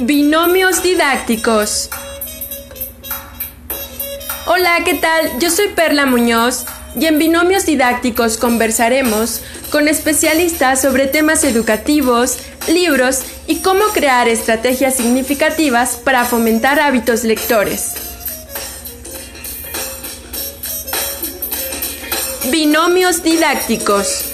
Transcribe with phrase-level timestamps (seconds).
[0.00, 1.88] Binomios didácticos.
[4.44, 5.38] Hola, ¿qué tal?
[5.40, 6.66] Yo soy Perla Muñoz
[7.00, 9.40] y en Binomios didácticos conversaremos
[9.70, 12.36] con especialistas sobre temas educativos,
[12.68, 17.94] libros y cómo crear estrategias significativas para fomentar hábitos lectores.
[22.50, 24.26] Binomios didácticos.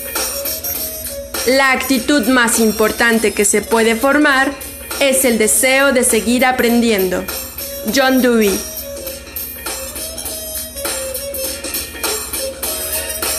[1.46, 4.52] La actitud más importante que se puede formar
[5.08, 7.24] es el deseo de seguir aprendiendo.
[7.92, 8.56] John Dewey.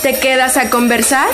[0.01, 1.29] ¿Te quedas a conversar?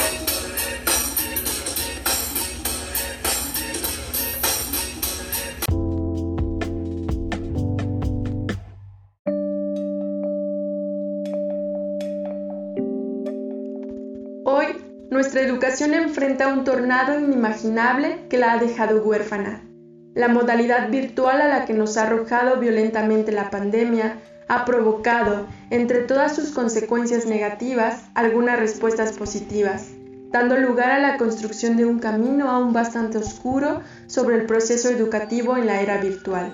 [14.45, 14.67] Hoy,
[15.09, 19.68] nuestra educación enfrenta un tornado inimaginable que la ha dejado huérfana.
[20.19, 24.17] La modalidad virtual a la que nos ha arrojado violentamente la pandemia
[24.49, 29.87] ha provocado, entre todas sus consecuencias negativas, algunas respuestas positivas,
[30.29, 35.55] dando lugar a la construcción de un camino aún bastante oscuro sobre el proceso educativo
[35.55, 36.51] en la era virtual.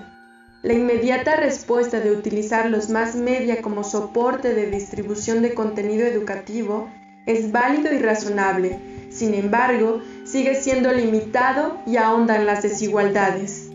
[0.62, 6.88] La inmediata respuesta de utilizar los más media como soporte de distribución de contenido educativo
[7.26, 13.70] es válido y razonable, sin embargo, sigue siendo limitado y ahondan las desigualdades.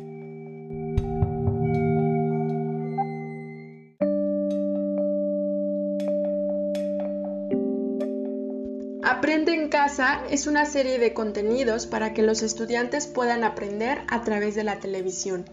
[9.04, 14.22] Aprende en casa es una serie de contenidos para que los estudiantes puedan aprender a
[14.22, 15.46] través de la televisión.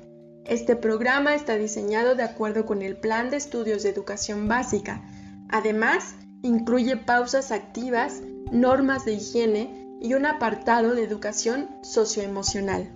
[0.44, 5.03] Este programa está diseñado de acuerdo con el Plan de Estudios de Educación Básica.
[5.48, 12.92] Además, incluye pausas activas, normas de higiene y un apartado de educación socioemocional.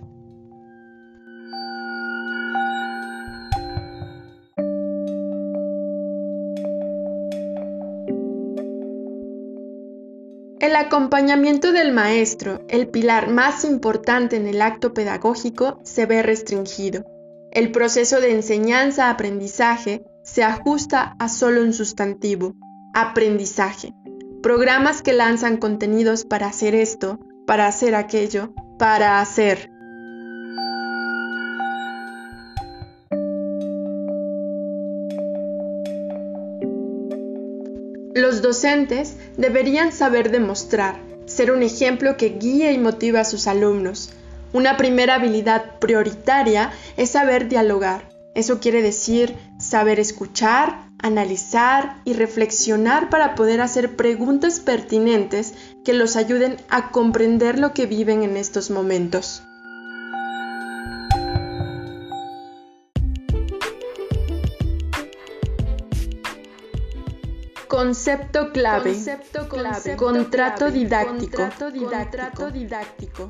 [10.59, 17.03] El acompañamiento del maestro, el pilar más importante en el acto pedagógico, se ve restringido.
[17.51, 22.55] El proceso de enseñanza-aprendizaje se ajusta a solo un sustantivo,
[22.93, 23.93] aprendizaje.
[24.43, 27.17] Programas que lanzan contenidos para hacer esto,
[27.47, 29.71] para hacer aquello, para hacer.
[38.13, 44.11] Los docentes deberían saber demostrar, ser un ejemplo que guíe y motive a sus alumnos.
[44.51, 48.09] Una primera habilidad prioritaria es saber dialogar.
[48.35, 55.53] Eso quiere decir saber escuchar, analizar y reflexionar para poder hacer preguntas pertinentes
[55.85, 59.43] que los ayuden a comprender lo que viven en estos momentos.
[67.67, 68.95] Concepto clave.
[69.97, 71.37] Contrato didáctico.
[71.37, 71.71] Contrato
[72.51, 73.29] didáctico.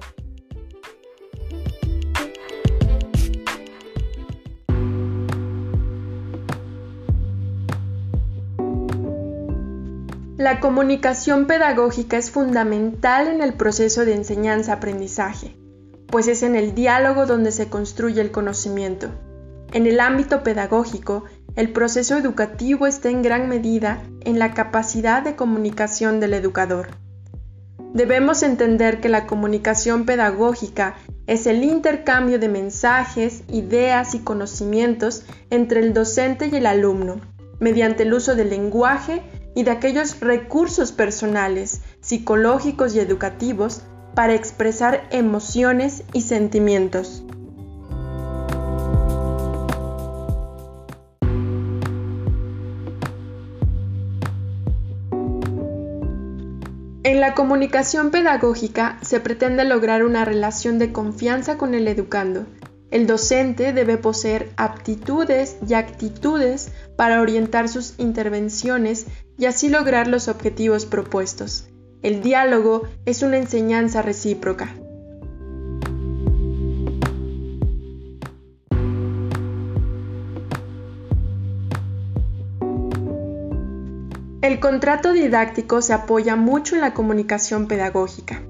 [10.43, 15.55] La comunicación pedagógica es fundamental en el proceso de enseñanza-aprendizaje,
[16.07, 19.07] pues es en el diálogo donde se construye el conocimiento.
[19.71, 21.23] En el ámbito pedagógico,
[21.55, 26.89] el proceso educativo está en gran medida en la capacidad de comunicación del educador.
[27.93, 35.79] Debemos entender que la comunicación pedagógica es el intercambio de mensajes, ideas y conocimientos entre
[35.79, 37.21] el docente y el alumno,
[37.61, 39.21] mediante el uso del lenguaje
[39.55, 43.83] y de aquellos recursos personales, psicológicos y educativos
[44.15, 47.23] para expresar emociones y sentimientos.
[57.05, 62.45] En la comunicación pedagógica se pretende lograr una relación de confianza con el educando.
[62.91, 69.07] El docente debe poseer aptitudes y actitudes para orientar sus intervenciones
[69.37, 71.67] y así lograr los objetivos propuestos.
[72.01, 74.75] El diálogo es una enseñanza recíproca.
[84.41, 88.41] El contrato didáctico se apoya mucho en la comunicación pedagógica.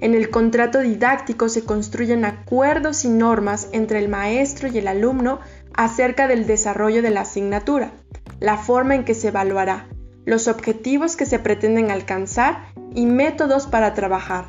[0.00, 5.38] En el contrato didáctico se construyen acuerdos y normas entre el maestro y el alumno
[5.74, 7.92] acerca del desarrollo de la asignatura,
[8.40, 9.86] la forma en que se evaluará,
[10.28, 14.44] los objetivos que se pretenden alcanzar y métodos para trabajar.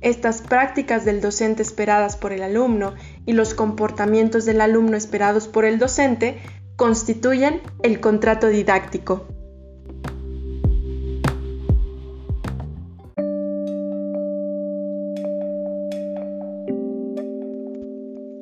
[0.00, 2.94] Estas prácticas del docente esperadas por el alumno
[3.26, 6.38] y los comportamientos del alumno esperados por el docente
[6.76, 9.26] constituyen el contrato didáctico.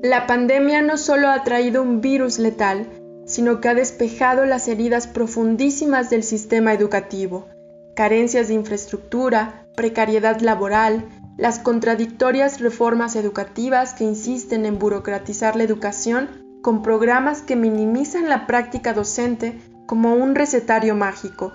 [0.02, 2.86] La pandemia no solo ha traído un virus letal,
[3.34, 7.48] sino que ha despejado las heridas profundísimas del sistema educativo,
[7.96, 16.28] carencias de infraestructura, precariedad laboral, las contradictorias reformas educativas que insisten en burocratizar la educación
[16.62, 21.54] con programas que minimizan la práctica docente como un recetario mágico,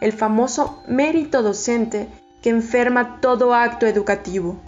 [0.00, 2.06] el famoso mérito docente
[2.40, 4.60] que enferma todo acto educativo.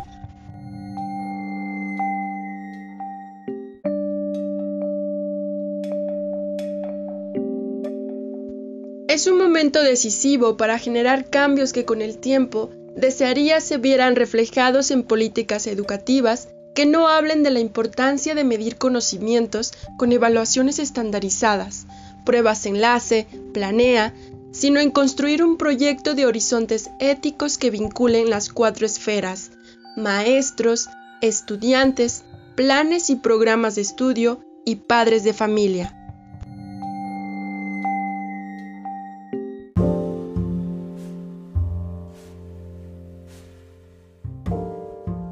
[9.31, 15.03] Un momento decisivo para generar cambios que con el tiempo desearía se vieran reflejados en
[15.03, 21.87] políticas educativas que no hablen de la importancia de medir conocimientos con evaluaciones estandarizadas,
[22.25, 24.15] pruebas enlace, planea,
[24.51, 29.51] sino en construir un proyecto de horizontes éticos que vinculen las cuatro esferas,
[29.97, 30.89] maestros,
[31.21, 32.25] estudiantes,
[32.55, 35.98] planes y programas de estudio y padres de familia.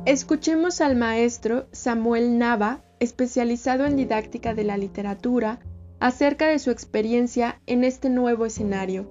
[0.06, 5.58] Escuchemos al maestro Samuel Nava, especializado en didáctica de la literatura,
[5.98, 9.10] acerca de su experiencia en este nuevo escenario,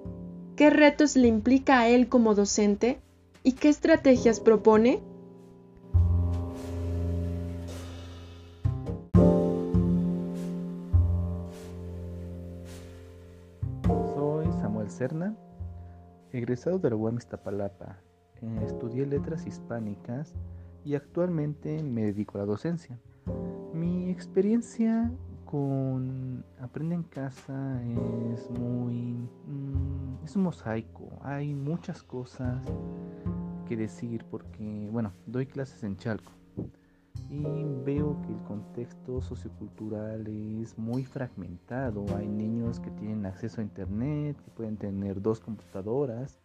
[0.56, 2.98] qué retos le implica a él como docente
[3.42, 5.02] y qué estrategias propone.
[13.84, 15.36] Soy Samuel Serna,
[16.32, 17.98] egresado de la UAM Iztapalapa.
[18.40, 20.32] Eh, estudié letras hispánicas
[20.86, 22.96] y actualmente me dedico a la docencia.
[23.74, 25.10] Mi experiencia
[25.44, 27.82] con Aprende en Casa
[28.32, 29.28] es muy...
[29.48, 32.62] Mm, es un mosaico, hay muchas cosas
[33.66, 36.32] que decir porque, bueno, doy clases en Chalco
[37.30, 37.42] y
[37.84, 40.26] veo que el contexto sociocultural
[40.62, 42.04] es muy fragmentado.
[42.16, 46.38] Hay niños que tienen acceso a internet, que pueden tener dos computadoras,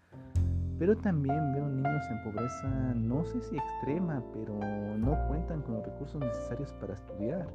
[0.81, 4.57] pero también veo niños en pobreza, no sé si extrema, pero
[4.97, 7.47] no cuentan con los recursos necesarios para estudiar.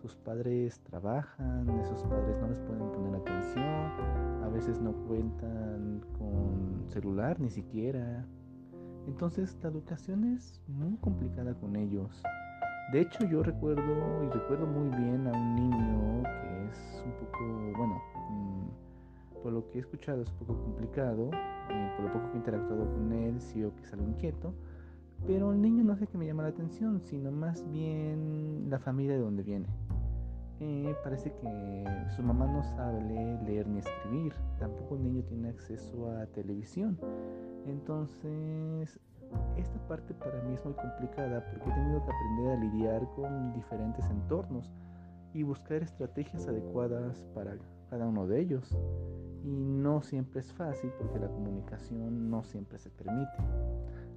[0.00, 6.84] Sus padres trabajan, esos padres no les pueden poner atención, a veces no cuentan con
[6.90, 8.24] celular ni siquiera.
[9.08, 12.22] Entonces la educación es muy complicada con ellos.
[12.92, 17.78] De hecho yo recuerdo y recuerdo muy bien a un niño que es un poco,
[17.78, 18.00] bueno,
[18.30, 21.30] mm, por lo que he escuchado es un poco complicado,
[21.96, 24.54] por lo poco que he interactuado con él, sí o que es algo inquieto,
[25.26, 29.14] pero el niño no sé qué me llama la atención, sino más bien la familia
[29.14, 29.66] de donde viene.
[30.60, 31.84] Eh, parece que
[32.14, 33.00] su mamá no sabe
[33.46, 36.98] leer, ni escribir, tampoco el niño tiene acceso a televisión.
[37.66, 39.00] Entonces,
[39.56, 43.52] esta parte para mí es muy complicada porque he tenido que aprender a lidiar con
[43.54, 44.70] diferentes entornos
[45.32, 47.56] y buscar estrategias adecuadas para
[47.88, 48.76] cada uno de ellos
[49.44, 53.30] y no siempre es fácil porque la comunicación no siempre se permite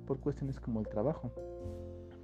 [0.05, 1.31] por cuestiones como el trabajo.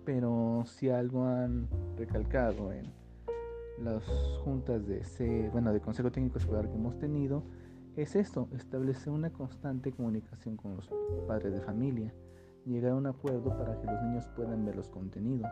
[0.05, 2.91] Pero si algo han recalcado en
[3.83, 4.03] las
[4.43, 7.43] juntas de bueno, de Consejo Técnico Escolar que hemos tenido
[7.95, 10.89] es esto, establecer una constante comunicación con los
[11.27, 12.13] padres de familia,
[12.65, 15.49] llegar a un acuerdo para que los niños puedan ver los contenidos.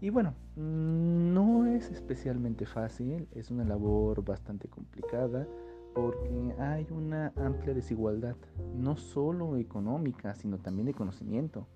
[0.00, 5.46] Y bueno, no es especialmente fácil, es una labor bastante complicada
[5.94, 8.36] porque hay una amplia desigualdad,
[8.74, 11.66] no solo económica, sino también de conocimiento.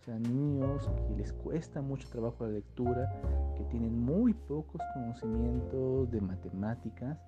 [0.00, 6.10] O sea, niños que les cuesta mucho trabajo la lectura, que tienen muy pocos conocimientos
[6.10, 7.18] de matemáticas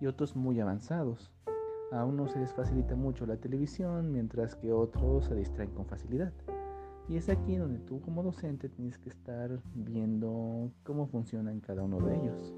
[0.00, 1.30] y otros muy avanzados.
[1.92, 6.32] A unos se les facilita mucho la televisión, mientras que otros se distraen con facilidad.
[7.06, 12.00] Y es aquí donde tú como docente tienes que estar viendo cómo funcionan cada uno
[12.00, 12.54] de ellos.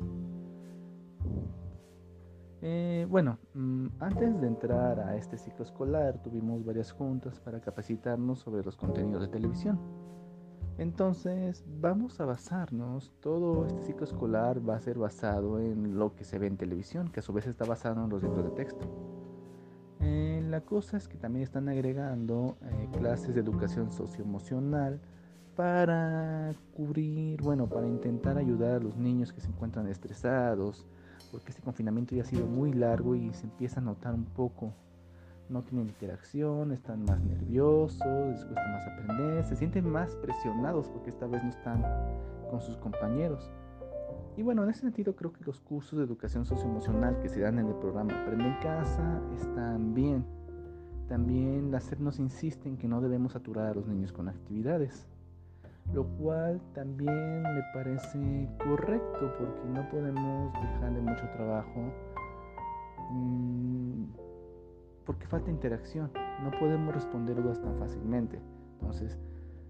[2.67, 8.39] Eh, bueno, mm, antes de entrar a este ciclo escolar tuvimos varias juntas para capacitarnos
[8.39, 9.79] sobre los contenidos de televisión.
[10.79, 16.25] Entonces vamos a basarnos, todo este ciclo escolar va a ser basado en lo que
[16.25, 18.89] se ve en televisión, que a su vez está basado en los libros de texto.
[20.01, 25.03] Eh, la cosa es que también están agregando eh, clases de educación socioemocional
[25.55, 30.87] para cubrir, bueno, para intentar ayudar a los niños que se encuentran estresados,
[31.35, 34.73] porque este confinamiento ya ha sido muy largo y se empieza a notar un poco
[35.49, 41.11] no tienen interacción, están más nerviosos, les cuesta más aprender, se sienten más presionados porque
[41.11, 41.85] esta vez no están
[42.49, 43.51] con sus compañeros.
[44.37, 47.59] Y bueno, en ese sentido creo que los cursos de educación socioemocional que se dan
[47.59, 50.25] en el programa Aprende en Casa están bien.
[51.09, 55.09] También la SEP nos insiste en que no debemos saturar a los niños con actividades,
[55.93, 61.93] lo cual también me parece correcto porque no podemos dejarle mucho trabajo
[63.11, 64.05] mm,
[65.05, 66.11] porque falta interacción,
[66.43, 68.41] no podemos responder dudas tan fácilmente.
[68.81, 69.19] Entonces,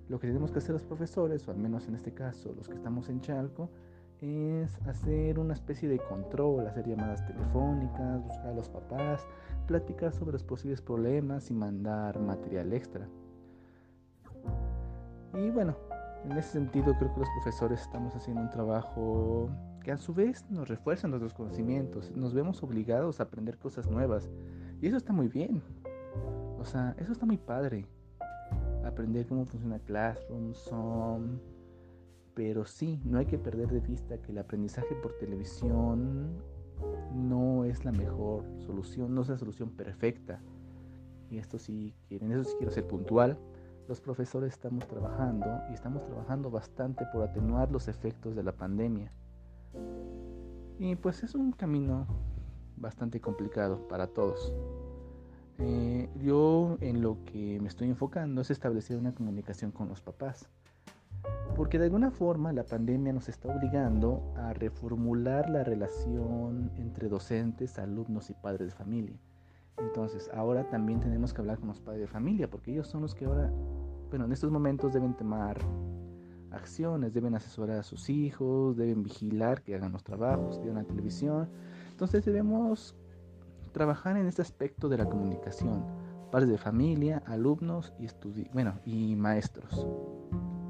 [0.09, 2.75] lo que tenemos que hacer los profesores, o al menos en este caso los que
[2.75, 3.71] estamos en Chalco,
[4.21, 9.27] es hacer una especie de control, hacer llamadas telefónicas, buscar a los papás,
[9.67, 13.09] platicar sobre los posibles problemas y mandar material extra.
[15.35, 15.77] Y bueno,
[16.25, 19.49] en ese sentido creo que los profesores estamos haciendo un trabajo
[19.83, 24.31] que a su vez nos refuerza nuestros conocimientos, nos vemos obligados a aprender cosas nuevas
[24.81, 25.63] y eso está muy bien.
[26.59, 27.87] O sea, eso está muy padre.
[28.85, 31.39] Aprender cómo funciona Classroom, Zoom,
[32.35, 36.43] pero sí, no hay que perder de vista que el aprendizaje por televisión
[37.15, 40.41] no es la mejor solución, no es la solución perfecta.
[41.31, 43.39] Y esto sí, en eso sí quiero ser puntual.
[43.89, 49.13] Los profesores estamos trabajando y estamos trabajando bastante por atenuar los efectos de la pandemia.
[50.79, 52.07] Y pues es un camino
[52.77, 54.55] bastante complicado para todos.
[55.59, 60.49] Eh, yo en lo que me estoy enfocando es establecer una comunicación con los papás
[61.55, 67.79] porque de alguna forma la pandemia nos está obligando a reformular la relación entre docentes,
[67.79, 69.17] alumnos y padres de familia.
[69.79, 73.15] Entonces, ahora también tenemos que hablar con los padres de familia, porque ellos son los
[73.15, 73.53] que ahora,
[74.11, 75.59] bueno, en estos momentos deben tomar
[76.55, 81.49] acciones, deben asesorar a sus hijos, deben vigilar que hagan los trabajos, que la televisión.
[81.91, 82.95] Entonces debemos
[83.73, 85.85] trabajar en este aspecto de la comunicación,
[86.31, 88.09] padres de familia, alumnos y
[88.53, 89.87] bueno, y maestros.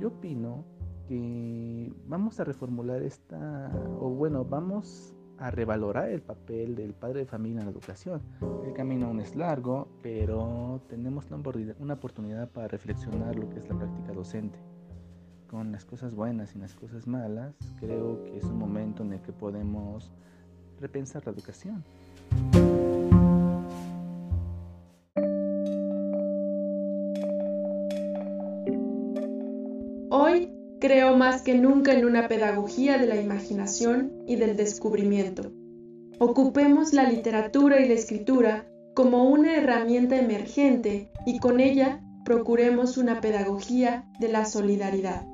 [0.00, 0.64] Yo opino
[1.06, 3.70] que vamos a reformular esta,
[4.00, 8.22] o bueno, vamos a revalorar el papel del padre de familia en la educación.
[8.64, 11.26] El camino aún es largo, pero tenemos
[11.78, 14.58] una oportunidad para reflexionar lo que es la práctica docente.
[15.48, 19.20] Con las cosas buenas y las cosas malas, creo que es un momento en el
[19.20, 20.10] que podemos
[20.80, 21.84] repensar la educación.
[30.84, 35.50] Creo más que nunca en una pedagogía de la imaginación y del descubrimiento.
[36.18, 43.22] Ocupemos la literatura y la escritura como una herramienta emergente y con ella procuremos una
[43.22, 45.26] pedagogía de la solidaridad.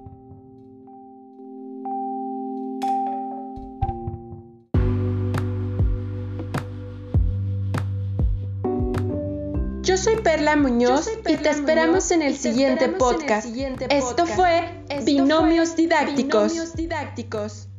[10.20, 13.48] Yo soy Perla Muñoz y te esperamos en el siguiente podcast.
[13.88, 17.69] Esto fue Binomios didácticos.